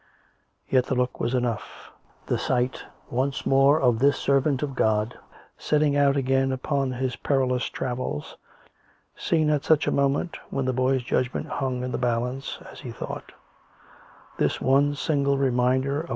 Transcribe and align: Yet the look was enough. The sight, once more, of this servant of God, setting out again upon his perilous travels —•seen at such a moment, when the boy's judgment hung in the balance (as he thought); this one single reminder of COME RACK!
Yet 0.67 0.87
the 0.87 0.95
look 0.95 1.19
was 1.19 1.35
enough. 1.35 1.91
The 2.25 2.39
sight, 2.39 2.85
once 3.11 3.45
more, 3.45 3.79
of 3.79 3.99
this 3.99 4.17
servant 4.17 4.63
of 4.63 4.73
God, 4.73 5.19
setting 5.59 5.95
out 5.95 6.17
again 6.17 6.51
upon 6.51 6.93
his 6.93 7.15
perilous 7.15 7.65
travels 7.65 8.35
—•seen 9.21 9.51
at 9.51 9.63
such 9.63 9.85
a 9.85 9.91
moment, 9.91 10.37
when 10.49 10.65
the 10.65 10.73
boy's 10.73 11.03
judgment 11.03 11.45
hung 11.45 11.83
in 11.83 11.91
the 11.91 11.99
balance 11.99 12.57
(as 12.71 12.79
he 12.79 12.89
thought); 12.91 13.31
this 14.37 14.59
one 14.59 14.95
single 14.95 15.37
reminder 15.37 15.97
of 15.99 16.07
COME 16.07 16.07
RACK! 16.07 16.09